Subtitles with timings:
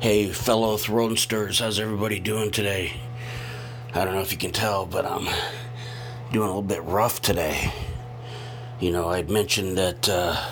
[0.00, 2.94] Hey, fellow Thronesters, how's everybody doing today?
[3.92, 5.26] I don't know if you can tell, but I'm
[6.32, 7.70] doing a little bit rough today.
[8.80, 10.42] You know, I'd mentioned that uh,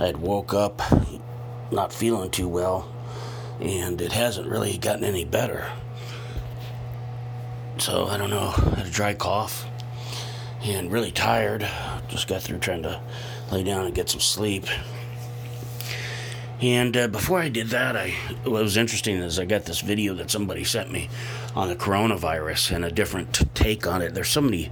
[0.00, 0.82] I'd woke up
[1.70, 2.92] not feeling too well,
[3.60, 5.70] and it hasn't really gotten any better.
[7.78, 9.68] So, I don't know, I had a dry cough
[10.64, 11.64] and really tired.
[12.08, 13.00] Just got through trying to
[13.52, 14.66] lay down and get some sleep.
[16.62, 18.10] And uh, before I did that, I
[18.44, 21.08] what was interesting is I got this video that somebody sent me
[21.56, 24.14] on the coronavirus and a different take on it.
[24.14, 24.70] There's so many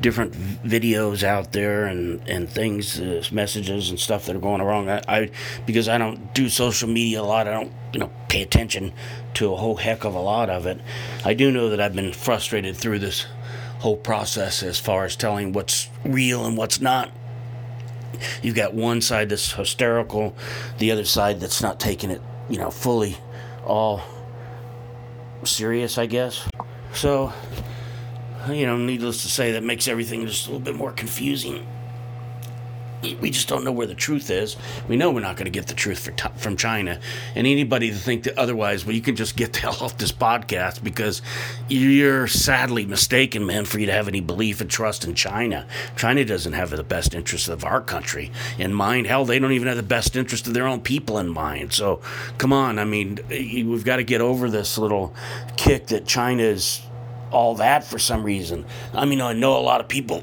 [0.00, 4.88] different videos out there and and things, uh, messages and stuff that are going wrong.
[4.88, 5.30] I, I
[5.66, 7.46] because I don't do social media a lot.
[7.46, 8.94] I don't you know pay attention
[9.34, 10.80] to a whole heck of a lot of it.
[11.22, 13.26] I do know that I've been frustrated through this
[13.80, 17.10] whole process as far as telling what's real and what's not
[18.42, 20.34] you've got one side that's hysterical,
[20.78, 23.16] the other side that's not taking it, you know, fully
[23.64, 24.02] all
[25.44, 26.48] serious, I guess.
[26.92, 27.32] So,
[28.48, 31.66] you know, needless to say, that makes everything just a little bit more confusing
[33.14, 34.56] we just don't know where the truth is.
[34.88, 37.00] We know we're not going to get the truth from China.
[37.34, 40.12] And anybody to think that otherwise, well, you can just get the hell off this
[40.12, 41.22] podcast because
[41.68, 45.66] you're sadly mistaken, man, for you to have any belief and trust in China.
[45.96, 49.06] China doesn't have the best interest of our country in mind.
[49.06, 51.72] Hell, they don't even have the best interest of their own people in mind.
[51.72, 52.00] So,
[52.38, 52.78] come on.
[52.78, 55.14] I mean, we've got to get over this little
[55.56, 56.82] kick that China is
[57.30, 58.64] all that for some reason.
[58.94, 60.22] I mean, I know a lot of people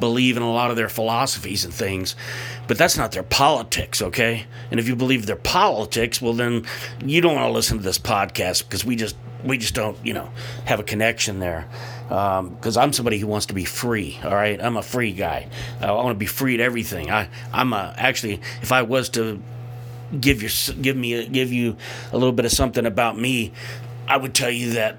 [0.00, 2.16] believe in a lot of their philosophies and things,
[2.66, 4.46] but that's not their politics, okay?
[4.70, 6.64] And if you believe their politics, well, then
[7.04, 10.12] you don't want to listen to this podcast because we just we just don't, you
[10.12, 10.30] know,
[10.64, 11.68] have a connection there.
[12.08, 14.18] Because um, I'm somebody who wants to be free.
[14.24, 15.48] All right, I'm a free guy.
[15.80, 17.10] I want to be free at everything.
[17.10, 19.40] I I'm a, actually, if I was to
[20.20, 21.76] give you give me give you
[22.12, 23.52] a little bit of something about me,
[24.06, 24.96] I would tell you that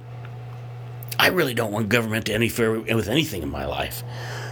[1.18, 4.04] I really don't want government to interfere with anything in my life.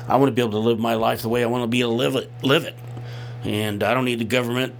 [0.07, 1.81] I want to be able to live my life the way I want to be
[1.81, 2.75] able to live it, live it.
[3.43, 4.75] And I don't need the government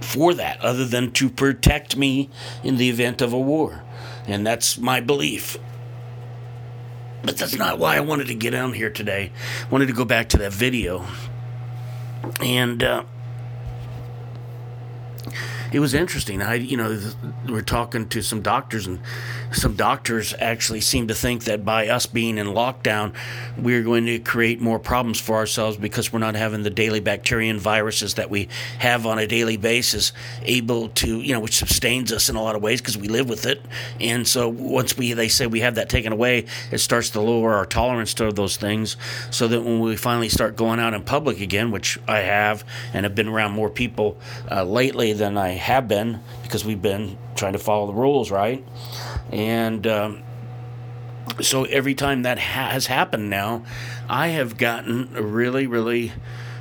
[0.00, 2.30] for that other than to protect me
[2.62, 3.82] in the event of a war.
[4.26, 5.58] And that's my belief.
[7.22, 9.32] But that's not why I wanted to get on here today.
[9.64, 11.04] I wanted to go back to that video.
[12.40, 13.04] And uh,
[15.72, 16.40] it was interesting.
[16.40, 17.00] I, you know,
[17.48, 19.00] we're talking to some doctors, and
[19.52, 23.14] some doctors actually seem to think that by us being in lockdown,
[23.56, 27.50] we're going to create more problems for ourselves because we're not having the daily bacteria
[27.50, 28.48] and viruses that we
[28.78, 32.56] have on a daily basis able to, you know, which sustains us in a lot
[32.56, 33.60] of ways because we live with it.
[34.00, 37.54] And so once we, they say we have that taken away, it starts to lower
[37.54, 38.96] our tolerance to those things,
[39.30, 43.04] so that when we finally start going out in public again, which I have and
[43.04, 44.18] have been around more people
[44.50, 48.64] uh, lately than I have been because we've been trying to follow the rules, right?
[49.30, 50.22] And um,
[51.40, 53.64] so every time that ha- has happened now,
[54.08, 56.12] I have gotten really, really.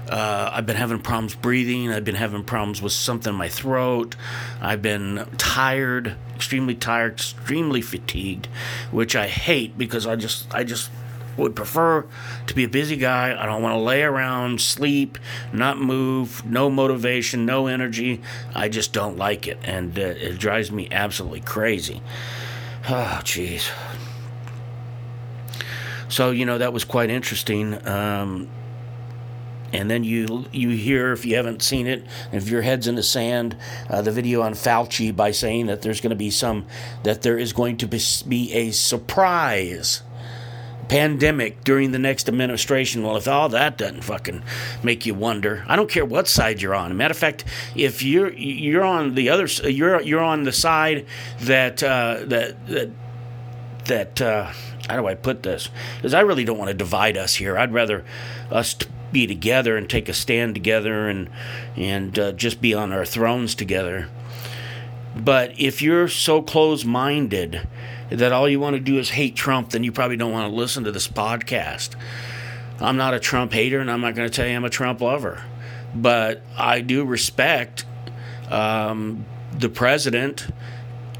[0.09, 1.91] Uh, I've been having problems breathing.
[1.91, 4.15] I've been having problems with something in my throat.
[4.61, 8.47] I've been tired, extremely tired, extremely fatigued,
[8.91, 10.91] which I hate because I just, I just
[11.35, 12.05] would prefer
[12.47, 13.37] to be a busy guy.
[13.37, 15.17] I don't want to lay around, sleep,
[15.53, 18.21] not move, no motivation, no energy.
[18.55, 22.01] I just don't like it, and uh, it drives me absolutely crazy.
[22.89, 23.69] Oh, jeez.
[26.09, 27.85] So you know that was quite interesting.
[27.85, 28.47] Um,
[29.73, 33.03] and then you you hear if you haven't seen it, if your head's in the
[33.03, 33.57] sand,
[33.89, 36.65] uh, the video on Fauci by saying that there's going to be some
[37.03, 40.01] that there is going to be a surprise
[40.89, 43.03] pandemic during the next administration.
[43.03, 44.43] Well, if all that doesn't fucking
[44.83, 46.95] make you wonder, I don't care what side you're on.
[46.95, 47.43] matter of fact,
[47.75, 51.05] if you're you're on the other, you're you're on the side
[51.41, 52.89] that uh, that that
[53.85, 54.21] that.
[54.21, 54.51] Uh,
[54.87, 55.69] how do I put this?
[55.97, 57.57] Because I really don't want to divide us here.
[57.57, 58.05] I'd rather
[58.49, 58.73] us
[59.11, 61.29] be together and take a stand together and
[61.75, 64.07] and uh, just be on our thrones together.
[65.15, 67.67] But if you're so close-minded
[68.09, 70.55] that all you want to do is hate Trump, then you probably don't want to
[70.55, 71.95] listen to this podcast.
[72.79, 75.01] I'm not a Trump hater, and I'm not going to tell you I'm a Trump
[75.01, 75.43] lover.
[75.93, 77.85] But I do respect
[78.49, 80.47] um, the president,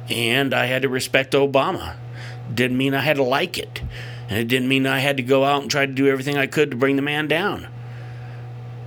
[0.10, 1.95] and I had to respect Obama.
[2.54, 3.81] Didn't mean I had to like it.
[4.30, 6.48] And it didn't mean I had to go out and try to do everything I
[6.48, 7.68] could to bring the man down.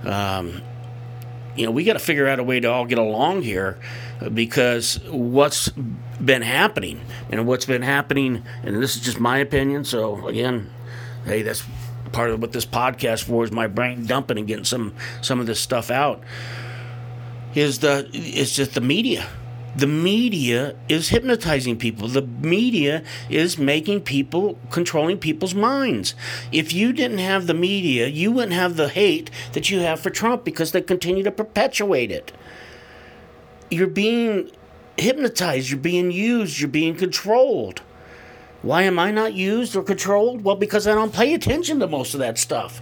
[0.03, 0.61] Um,
[1.55, 3.77] you know, we got to figure out a way to all get along here
[4.29, 9.83] because what's been happening and what's been happening, and this is just my opinion.
[9.83, 10.69] So again,
[11.25, 11.63] hey, that's
[12.11, 15.45] part of what this podcast for is my brain dumping and getting some some of
[15.47, 16.21] this stuff out.
[17.55, 19.27] is the is just the media.
[19.73, 22.09] The media is hypnotizing people.
[22.09, 26.13] The media is making people controlling people's minds.
[26.51, 30.09] If you didn't have the media, you wouldn't have the hate that you have for
[30.09, 32.33] Trump because they continue to perpetuate it.
[33.71, 34.51] You're being
[34.97, 37.81] hypnotized, you're being used, you're being controlled.
[38.61, 40.43] Why am I not used or controlled?
[40.43, 42.81] Well, because I don't pay attention to most of that stuff.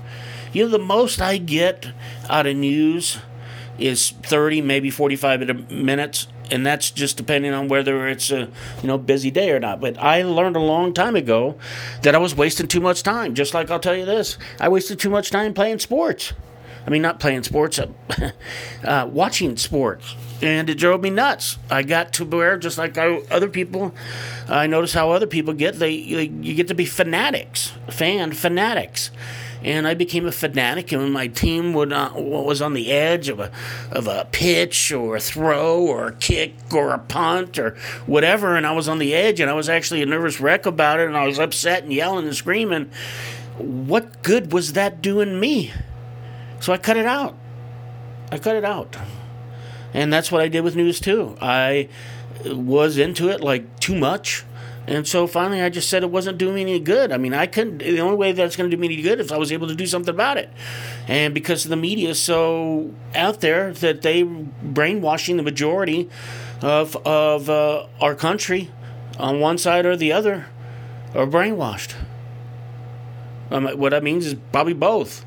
[0.51, 1.89] You know, the most I get
[2.27, 3.19] out of news
[3.77, 8.49] is 30, maybe 45 minutes, and that's just depending on whether it's a
[8.81, 9.79] you know busy day or not.
[9.79, 11.55] But I learned a long time ago
[12.01, 13.35] that I was wasting too much time.
[13.35, 16.33] Just like I'll tell you this, I wasted too much time playing sports.
[16.89, 17.91] I mean, not playing sports, uh,
[18.83, 20.15] uh, watching sports.
[20.41, 21.59] And it drove me nuts.
[21.69, 23.93] I got to where, just like I, other people,
[24.47, 25.75] I noticed how other people get.
[25.75, 29.11] They, they you get to be fanatics, fan fanatics
[29.63, 30.91] and I became a fanatic.
[30.91, 33.51] And when my team would uh, was on the edge of a
[33.91, 37.75] of a pitch or a throw or a kick or a punt or
[38.07, 40.99] whatever, and I was on the edge, and I was actually a nervous wreck about
[40.99, 42.89] it, and I was upset and yelling and screaming.
[43.59, 45.71] What good was that doing me?
[46.59, 47.37] So I cut it out.
[48.31, 48.97] I cut it out.
[49.93, 51.35] And that's what I did with news too.
[51.41, 51.89] I
[52.45, 54.45] was into it like too much
[54.89, 57.11] and so finally, I just said it wasn't doing me any good.
[57.11, 57.77] I mean, I couldn't.
[57.77, 59.67] The only way that's going to do me any good is if I was able
[59.67, 60.51] to do something about it.
[61.07, 66.09] And because the media is so out there that they brainwashing the majority
[66.63, 68.71] of of uh, our country
[69.19, 70.47] on one side or the other
[71.13, 71.93] are brainwashed.
[73.51, 75.23] Um, what that means is probably both.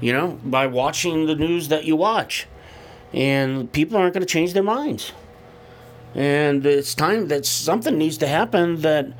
[0.00, 2.46] You know, by watching the news that you watch,
[3.12, 5.12] and people aren't going to change their minds.
[6.14, 9.12] And it's time that something needs to happen that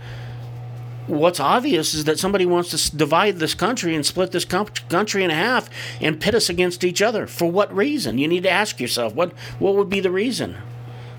[1.06, 5.31] what's obvious is that somebody wants to divide this country and split this country in
[5.31, 5.69] half
[6.00, 7.26] and pit us against each other.
[7.26, 8.19] For what reason?
[8.19, 10.56] You need to ask yourself what what would be the reason?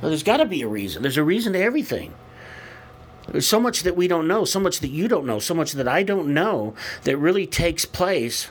[0.01, 1.01] Well, there's got to be a reason.
[1.01, 2.13] There's a reason to everything.
[3.29, 5.73] There's so much that we don't know, so much that you don't know, so much
[5.73, 8.49] that I don't know that really takes place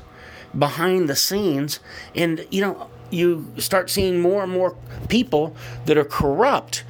[0.57, 1.81] behind the scenes.
[2.15, 4.77] And you know, you start seeing more and more
[5.09, 5.57] people
[5.87, 6.85] that are corrupt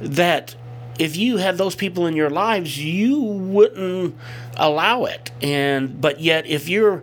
[0.00, 0.54] that
[0.98, 4.16] if you had those people in your lives, you wouldn't
[4.56, 5.30] allow it.
[5.40, 7.02] And but yet if you're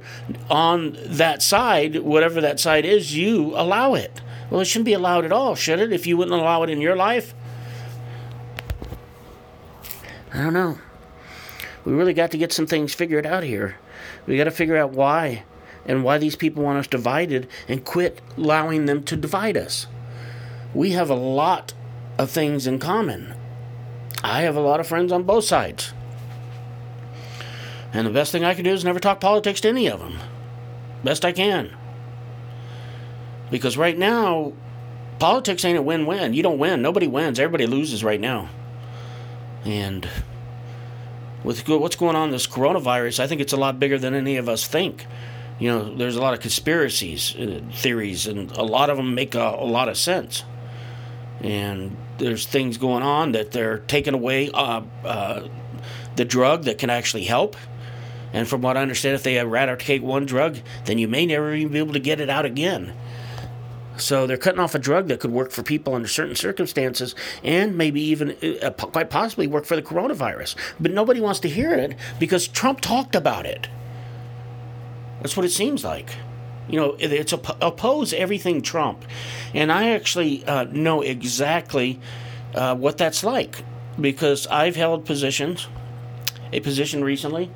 [0.50, 4.22] on that side, whatever that side is, you allow it.
[4.50, 5.92] Well, it shouldn't be allowed at all, should it?
[5.94, 7.34] If you wouldn't allow it in your life?
[10.34, 10.78] I don't know.
[11.86, 13.78] We really got to get some things figured out here.
[14.26, 15.44] We got to figure out why
[15.86, 19.88] and why these people want us divided and quit allowing them to divide us.
[20.74, 21.74] We have a lot
[22.18, 23.34] of things in common.
[24.24, 25.94] I have a lot of friends on both sides.
[27.94, 30.20] And the best thing I can do is never talk politics to any of them.
[31.04, 31.76] Best I can.
[33.50, 34.54] Because right now,
[35.18, 36.34] politics ain't a win win.
[36.34, 36.82] You don't win.
[36.82, 37.40] Nobody wins.
[37.40, 38.50] Everybody loses right now.
[39.66, 40.08] And
[41.44, 44.48] with what's going on this coronavirus, I think it's a lot bigger than any of
[44.48, 45.08] us think.
[45.60, 49.36] You know, there's a lot of conspiracies, uh, theories, and a lot of them make
[49.36, 50.44] a, a lot of sense.
[51.42, 55.48] And there's things going on that they're taking away uh, uh,
[56.16, 57.56] the drug that can actually help.
[58.32, 61.74] And from what I understand, if they eradicate one drug, then you may never even
[61.74, 62.94] be able to get it out again.
[63.98, 67.78] So they're cutting off a drug that could work for people under certain circumstances and
[67.78, 70.56] maybe even uh, quite possibly work for the coronavirus.
[70.80, 73.68] But nobody wants to hear it because Trump talked about it.
[75.22, 76.16] That's what it seems like.
[76.68, 79.04] You know, it's op- oppose everything Trump.
[79.54, 82.00] And I actually uh, know exactly
[82.54, 83.64] uh, what that's like
[84.00, 85.68] because I've held positions,
[86.54, 87.52] a position recently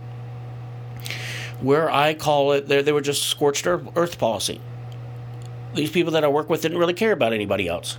[1.62, 4.60] where I call it, they were just scorched earth policy.
[5.74, 7.98] These people that I work with didn't really care about anybody else.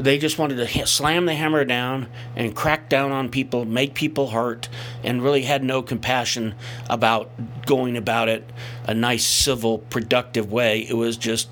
[0.00, 4.30] They just wanted to slam the hammer down and crack down on people, make people
[4.30, 4.70] hurt,
[5.04, 6.54] and really had no compassion
[6.88, 7.30] about
[7.66, 8.50] going about it
[8.86, 10.86] a nice, civil, productive way.
[10.88, 11.50] It was just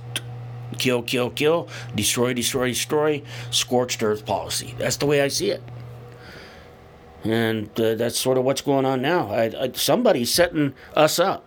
[0.78, 4.75] kill, kill, kill, destroy, destroy, destroy, scorched earth policy.
[4.78, 5.62] That's the way I see it.
[7.25, 9.31] And uh, that's sort of what's going on now.
[9.31, 11.45] I, I, somebody's setting us up.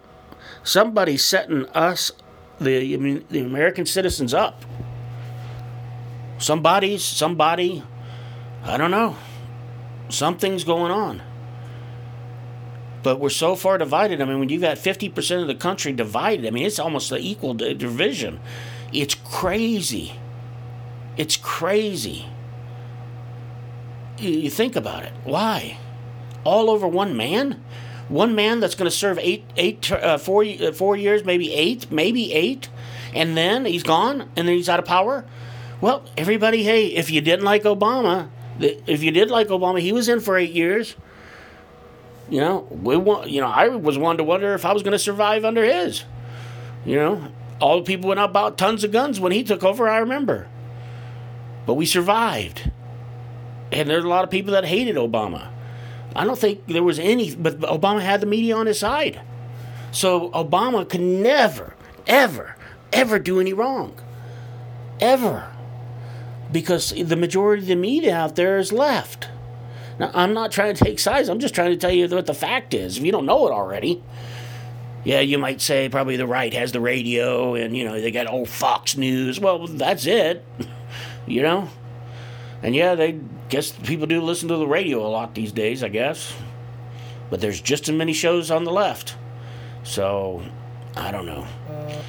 [0.64, 2.12] Somebody's setting us,
[2.60, 4.66] the, I mean, the American citizens, up
[6.42, 7.84] somebody's somebody
[8.64, 9.16] i don't know.
[10.10, 11.22] Something's going on.
[13.02, 14.22] But we're so far divided.
[14.22, 17.20] I mean when you've got 50% of the country divided i mean it's almost an
[17.20, 18.40] equal division.
[18.94, 20.14] It's crazy.
[21.18, 22.28] It's crazy.
[24.20, 25.14] You think about it.
[25.24, 25.78] Why?
[26.44, 27.64] All over one man?
[28.08, 31.90] One man that's going to serve eight, eight, uh, four, uh, four years, maybe eight,
[31.90, 32.68] maybe eight,
[33.14, 35.26] and then he's gone, and then he's out of power.
[35.82, 40.08] Well, everybody, hey, if you didn't like Obama, if you did like Obama, he was
[40.08, 40.96] in for eight years.
[42.30, 43.30] You know, we want.
[43.30, 46.04] You know, I was one to wonder if I was going to survive under his.
[46.86, 47.28] You know,
[47.60, 49.90] all the people went out bought tons of guns when he took over.
[49.90, 50.48] I remember,
[51.66, 52.72] but we survived.
[53.72, 55.50] And there's a lot of people that hated Obama.
[56.16, 59.22] I don't think there was any, but Obama had the media on his side.
[59.92, 61.74] So Obama could never,
[62.06, 62.56] ever,
[62.94, 63.98] ever do any wrong.
[65.00, 65.52] Ever.
[66.52, 69.30] Because the majority of the media out there is left.
[70.00, 71.30] Now, I'm not trying to take sides.
[71.30, 72.98] I'm just trying to tell you what the fact is.
[72.98, 74.04] If you don't know it already,
[75.04, 78.30] yeah, you might say probably the right has the radio and, you know, they got
[78.30, 79.40] old Fox News.
[79.40, 80.46] Well, that's it,
[81.28, 81.70] you know?
[82.64, 85.90] And yeah, they guess people do listen to the radio a lot these days, I
[85.90, 86.34] guess.
[87.30, 89.16] But there's just as many shows on the left.
[89.84, 90.44] So,
[90.96, 91.48] I don't know.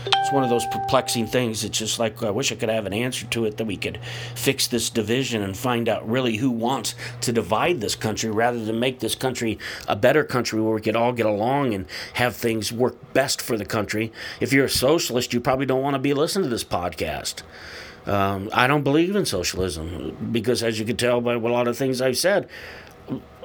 [0.06, 1.64] It's one of those perplexing things.
[1.64, 4.00] It's just like I wish I could have an answer to it that we could
[4.34, 8.80] fix this division and find out really who wants to divide this country rather than
[8.80, 12.72] make this country a better country where we could all get along and have things
[12.72, 14.12] work best for the country.
[14.40, 17.42] If you're a socialist, you probably don't want to be listening to this podcast.
[18.06, 21.78] Um, I don't believe in socialism because, as you can tell by a lot of
[21.78, 22.48] things I've said,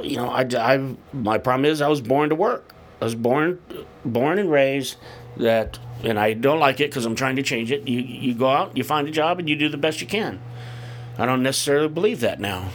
[0.01, 2.73] you know, I, I my problem is I was born to work.
[2.99, 3.59] I was born
[4.03, 4.97] born and raised
[5.37, 7.87] that, and I don't like it because I'm trying to change it.
[7.87, 10.41] You you go out, you find a job, and you do the best you can.
[11.17, 12.69] I don't necessarily believe that now.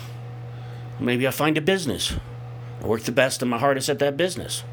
[0.98, 2.14] Maybe I find a business.
[2.82, 4.64] I work the best and my hardest at that business.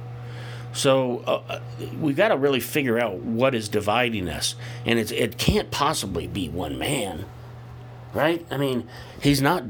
[0.74, 1.60] So uh, uh
[2.00, 4.56] we got to really figure out what is dividing us,
[4.86, 7.26] and it can't possibly be one man,
[8.14, 8.46] right?
[8.52, 8.88] I mean,
[9.22, 9.64] he's not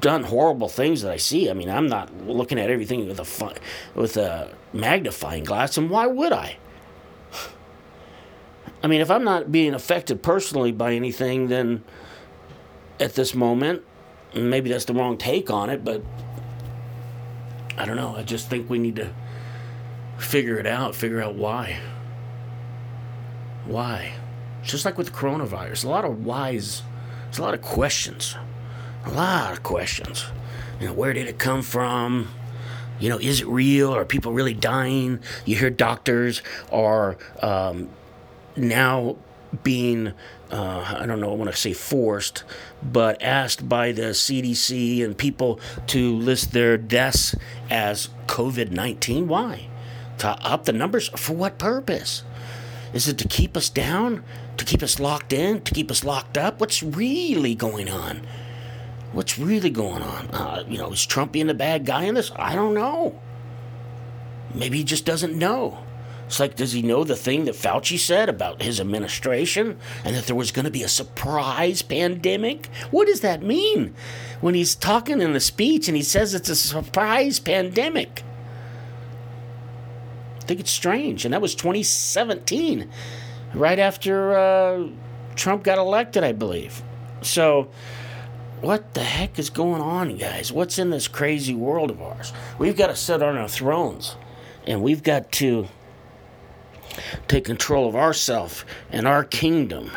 [0.00, 1.48] done horrible things that I see.
[1.48, 3.54] I mean, I'm not looking at everything with a
[3.94, 6.56] with a magnifying glass, and why would I?
[8.82, 11.84] I mean, if I'm not being affected personally by anything, then
[12.98, 13.82] at this moment,
[14.34, 16.02] maybe that's the wrong take on it, but
[17.76, 18.14] I don't know.
[18.16, 19.10] I just think we need to
[20.18, 21.78] figure it out, figure out why.
[23.66, 24.12] Why?
[24.62, 26.82] Just like with the coronavirus, a lot of whys,
[27.24, 28.36] there's a lot of questions.
[29.04, 30.26] A lot of questions.
[30.78, 32.28] You know, where did it come from?
[32.98, 33.94] You know, is it real?
[33.94, 35.20] Are people really dying?
[35.46, 37.88] You hear doctors are um,
[38.56, 39.16] now
[39.62, 40.12] being,
[40.50, 42.44] uh, I don't know, I want to say forced,
[42.82, 47.34] but asked by the CDC and people to list their deaths
[47.68, 49.28] as COVID 19.
[49.28, 49.68] Why?
[50.18, 51.08] To up the numbers?
[51.16, 52.22] For what purpose?
[52.92, 54.24] Is it to keep us down?
[54.56, 55.62] To keep us locked in?
[55.62, 56.60] To keep us locked up?
[56.60, 58.26] What's really going on?
[59.12, 60.28] What's really going on?
[60.28, 62.30] Uh, you know, is Trump being a bad guy in this?
[62.36, 63.20] I don't know.
[64.54, 65.84] Maybe he just doesn't know.
[66.30, 70.26] It's like, does he know the thing that Fauci said about his administration and that
[70.26, 72.68] there was going to be a surprise pandemic?
[72.92, 73.96] What does that mean
[74.40, 78.22] when he's talking in the speech and he says it's a surprise pandemic?
[80.36, 81.24] I think it's strange.
[81.24, 82.88] And that was 2017,
[83.52, 84.86] right after uh,
[85.34, 86.80] Trump got elected, I believe.
[87.22, 87.72] So,
[88.60, 90.52] what the heck is going on, guys?
[90.52, 92.32] What's in this crazy world of ours?
[92.56, 94.14] We've got to sit on our thrones
[94.64, 95.66] and we've got to
[97.28, 99.90] take control of ourself and our kingdom.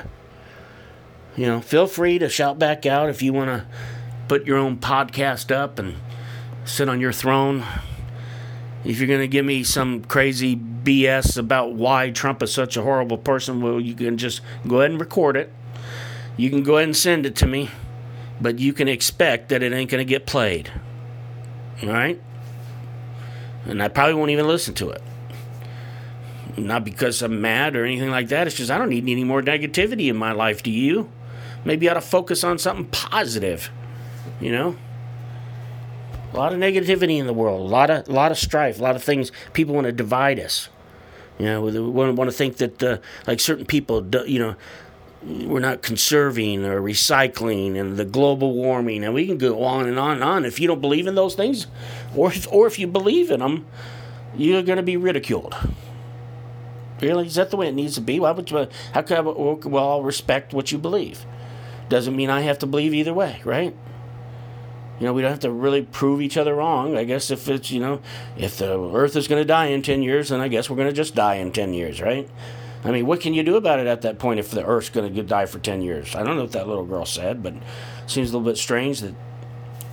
[1.35, 3.65] You know, feel free to shout back out if you want to
[4.27, 5.95] put your own podcast up and
[6.65, 7.63] sit on your throne.
[8.83, 12.81] If you're going to give me some crazy BS about why Trump is such a
[12.81, 15.51] horrible person, well, you can just go ahead and record it.
[16.37, 17.69] You can go ahead and send it to me
[18.43, 20.71] but you can expect that it ain't going to get played.
[21.81, 22.21] All right?
[23.65, 25.01] And I probably won't even listen to it.
[26.57, 28.47] Not because I'm mad or anything like that.
[28.47, 30.61] It's just I don't need any more negativity in my life.
[30.61, 31.09] Do you?
[31.65, 33.71] Maybe I ought to focus on something positive.
[34.39, 34.77] You know?
[36.33, 38.83] A lot of negativity in the world, a lot of, a lot of strife, a
[38.83, 39.31] lot of things.
[39.53, 40.69] People want to divide us.
[41.37, 44.55] You know, we want to think that, uh, like certain people, you know,
[45.25, 49.97] we're not conserving or recycling and the global warming and we can go on and
[49.97, 51.67] on and on if you don't believe in those things
[52.15, 53.65] or if, or if you believe in them
[54.35, 55.55] you're going to be ridiculed
[57.03, 58.19] really is that the way it needs to be?
[58.19, 61.25] Why would you, how could I, well I'll respect what you believe.
[61.89, 63.75] Doesn't mean I have to believe either way right?
[64.99, 66.97] You know we don't have to really prove each other wrong.
[66.97, 68.01] I guess if it's you know
[68.37, 70.89] if the earth is going to die in 10 years then I guess we're going
[70.89, 72.29] to just die in 10 years right?
[72.85, 75.13] I mean, what can you do about it at that point if the Earth's going
[75.13, 76.15] to die for 10 years?
[76.15, 77.61] I don't know what that little girl said, but it
[78.07, 79.15] seems a little bit strange that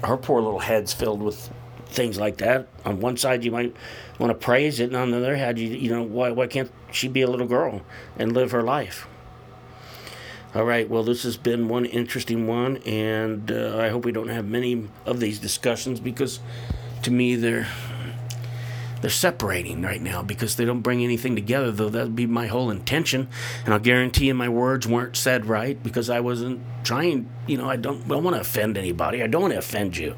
[0.02, 1.52] her poor little head's filled with
[1.90, 2.68] things like that.
[2.85, 3.75] On one side, you might
[4.18, 6.70] want to praise it, and on the other hand, you, you know, why, why can't
[6.90, 7.82] she be a little girl
[8.18, 9.06] and live her life?
[10.54, 10.88] All right.
[10.88, 14.88] Well, this has been one interesting one, and uh, I hope we don't have many
[15.06, 16.40] of these discussions because,
[17.02, 17.68] to me, they're
[19.00, 21.70] they're separating right now because they don't bring anything together.
[21.70, 23.28] Though that'd be my whole intention,
[23.64, 27.30] and I'll guarantee you my words weren't said right because I wasn't trying.
[27.47, 29.23] You know, I don't, I don't want to offend anybody.
[29.23, 30.16] I don't want to offend you.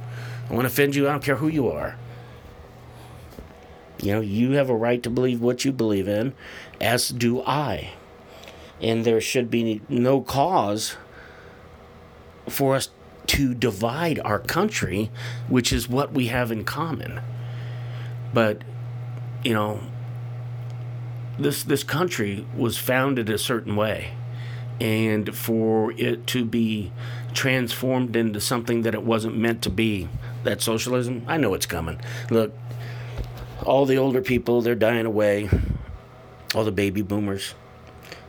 [0.49, 1.09] I want to offend you.
[1.09, 1.97] I don't care who you are.
[4.01, 6.35] You know, you have a right to believe what you believe in,
[6.81, 7.93] as do I
[8.83, 10.97] and there should be no cause
[12.49, 12.91] for us
[13.29, 15.11] to divide our country,
[15.49, 17.21] which is what we have in common.
[18.35, 18.63] But,
[19.45, 19.81] you know,
[21.39, 24.15] this this country was founded a certain way,
[24.81, 26.93] and for it to be
[27.33, 30.09] transformed into something that it wasn't meant to be,
[30.45, 32.01] that socialism, I know it's coming.
[32.31, 32.53] Look,
[33.65, 35.49] all the older people, they're dying away.
[36.55, 37.55] All the baby boomers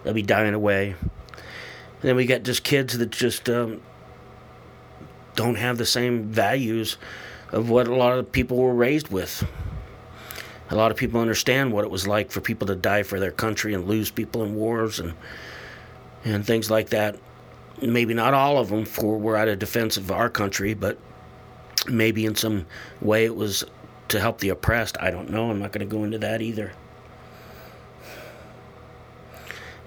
[0.04, 0.96] they'll be dying away.
[1.32, 3.82] And then we got just kids that just um,
[5.36, 6.98] don't have the same values
[7.52, 9.46] of what a lot of people were raised with.
[10.70, 13.32] A lot of people understand what it was like for people to die for their
[13.32, 15.14] country and lose people in wars and
[16.26, 17.18] and things like that.
[17.82, 20.98] Maybe not all of them for we're out of defense of our country, but
[21.88, 22.66] maybe in some
[23.02, 23.64] way it was
[24.10, 24.98] to help the oppressed.
[25.00, 25.50] I don't know.
[25.50, 26.74] I'm not going to go into that either.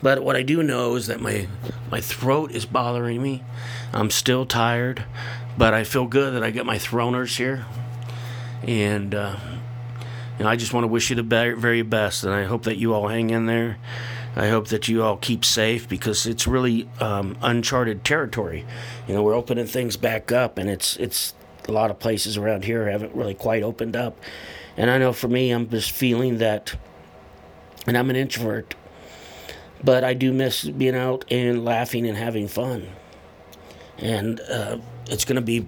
[0.03, 1.49] But what I do know is that my
[1.91, 3.43] my throat is bothering me.
[3.93, 5.05] I'm still tired,
[5.57, 7.65] but I feel good that I got my throners here,
[8.63, 9.37] and uh,
[10.39, 12.77] you know, I just want to wish you the very best, and I hope that
[12.77, 13.79] you all hang in there.
[14.37, 18.67] I hope that you all keep safe because it's really um, uncharted territory.
[19.09, 21.33] You know, we're opening things back up, and it's it's
[21.69, 24.19] a lot of places around here haven't really quite opened up.
[24.77, 26.75] And I know for me, I'm just feeling that,
[27.87, 28.75] and I'm an introvert
[29.83, 32.89] but I do miss being out and laughing and having fun.
[33.99, 35.67] And uh, it's going to be,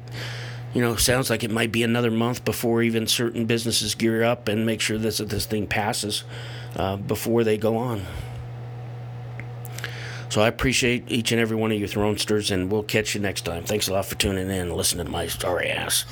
[0.74, 4.48] you know, sounds like it might be another month before even certain businesses gear up
[4.48, 6.24] and make sure this this thing passes
[6.76, 8.02] uh, before they go on.
[10.30, 13.44] So I appreciate each and every one of you Thronesters, and we'll catch you next
[13.44, 13.64] time.
[13.64, 16.04] Thanks a lot for tuning in and listening to my sorry ass.